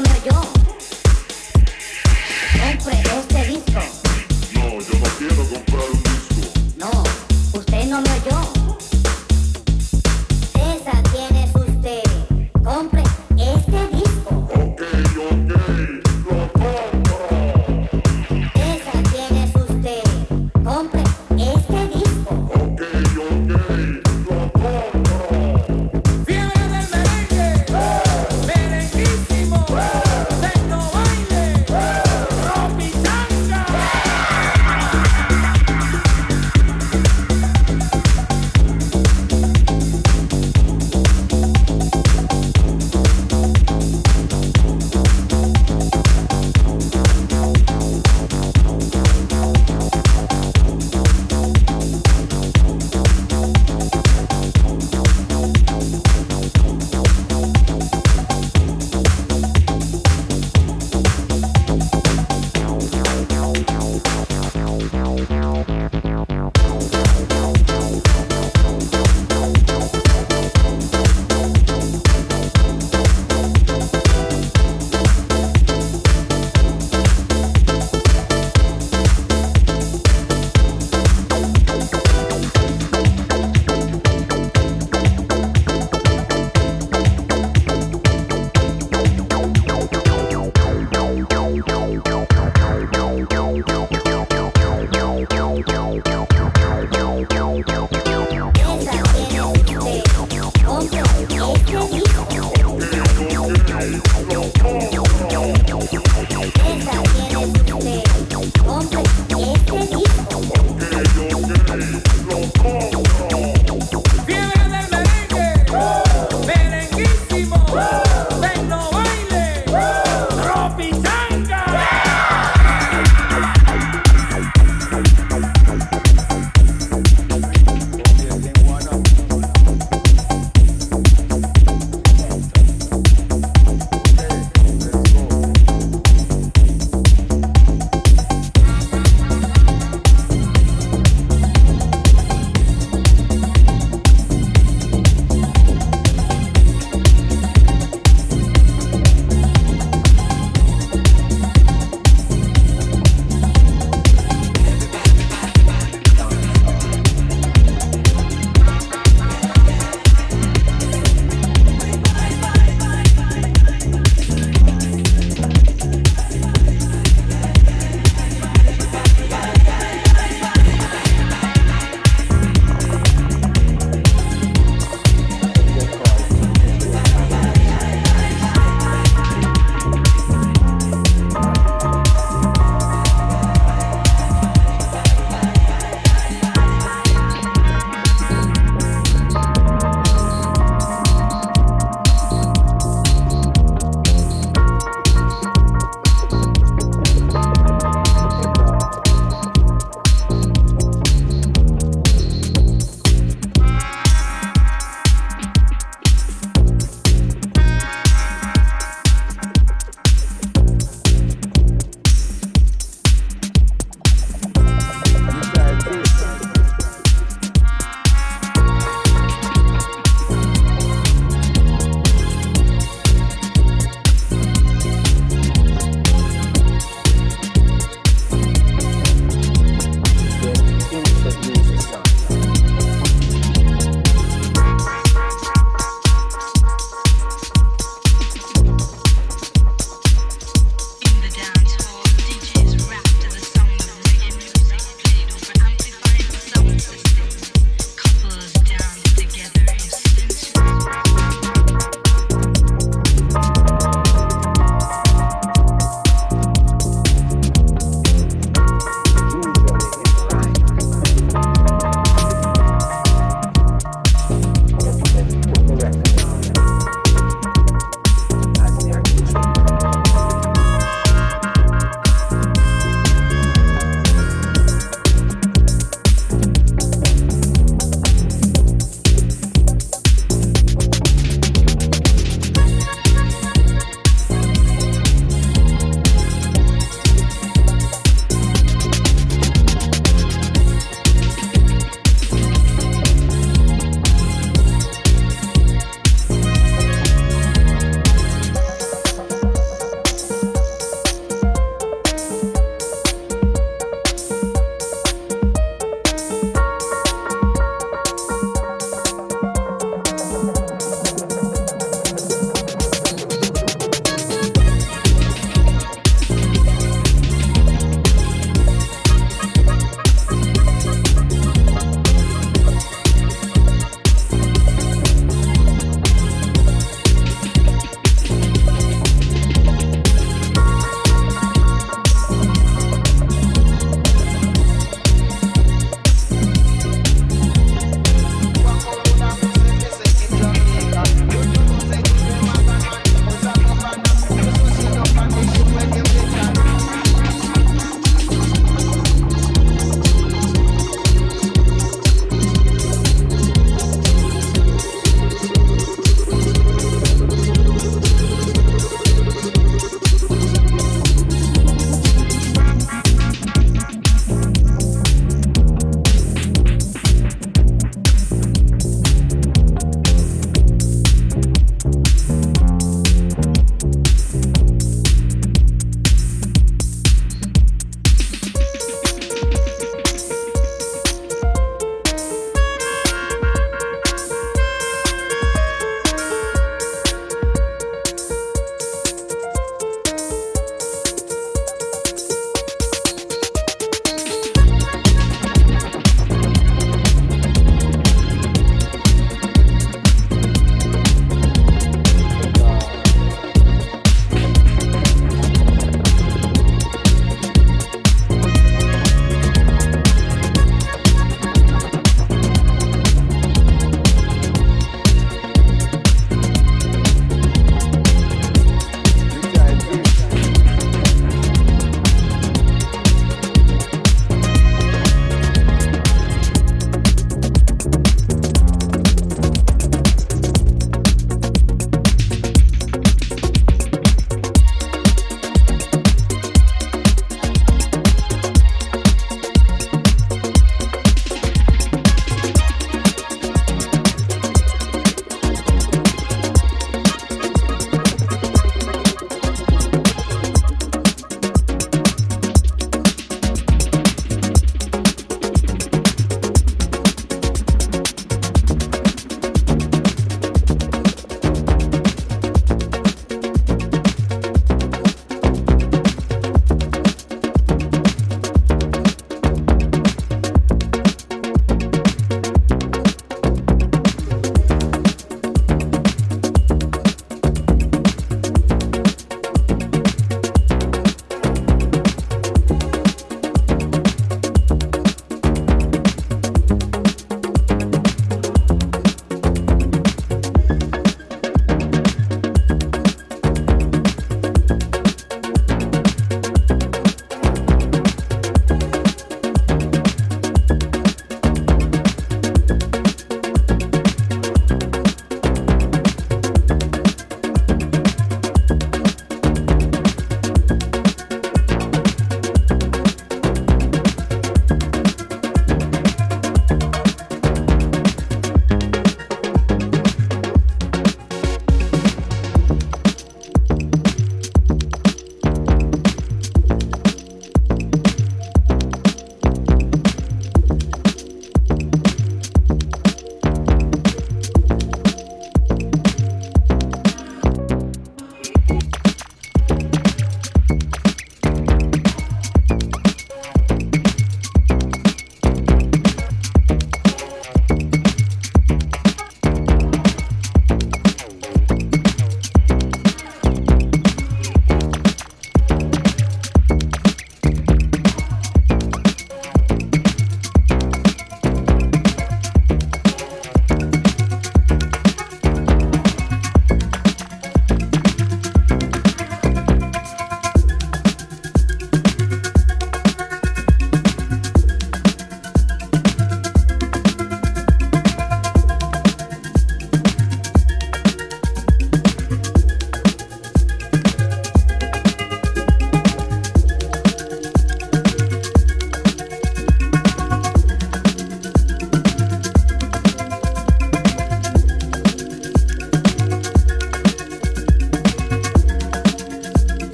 usted 0.00 0.24
no 0.24 0.40
me 0.40 0.61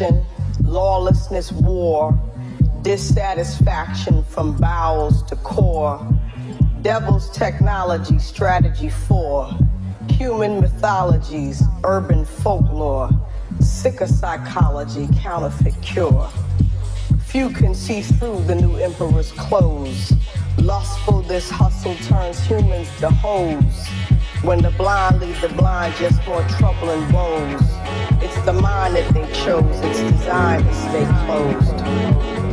reaction, 0.00 0.24
lawlessness, 0.62 1.52
war, 1.52 2.18
dissatisfaction 2.82 4.22
from 4.24 4.56
bowels 4.56 5.22
to 5.24 5.36
core. 5.36 6.06
Devil's 6.82 7.30
technology, 7.30 8.18
strategy 8.18 8.90
for 8.90 9.50
human 10.10 10.60
mythologies, 10.60 11.62
urban 11.84 12.24
folklore, 12.24 13.10
sicker 13.60 14.06
psychology, 14.06 15.08
counterfeit 15.20 15.74
cure. 15.82 16.30
Few 17.24 17.50
can 17.50 17.74
see 17.74 18.02
through 18.02 18.44
the 18.44 18.54
new 18.54 18.76
emperor's 18.76 19.32
clothes. 19.32 20.12
Lustful, 20.58 21.22
this 21.22 21.50
hustle 21.50 21.96
turns 22.06 22.40
humans 22.46 22.88
to 23.00 23.10
hoes. 23.10 23.88
When 24.42 24.62
the 24.62 24.70
blind 24.70 25.20
lead 25.20 25.36
the 25.36 25.48
blind, 25.48 25.94
just 25.96 26.22
for 26.22 26.42
trouble 26.58 26.90
and 26.90 27.12
woes. 27.12 27.60
It's 28.22 28.40
the 28.42 28.52
mind 28.52 28.94
that 28.96 29.12
they 29.12 29.26
chose, 29.32 29.80
it's 29.82 30.00
designed 30.00 30.64
to 30.64 30.74
stay 30.74 31.06
closed. 31.26 32.45